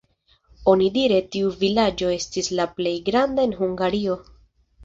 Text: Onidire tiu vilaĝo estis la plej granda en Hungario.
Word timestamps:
Onidire 0.71 1.19
tiu 1.35 1.51
vilaĝo 1.59 2.09
estis 2.15 2.51
la 2.61 2.65
plej 2.81 2.97
granda 3.11 3.47
en 3.51 3.55
Hungario. 3.63 4.21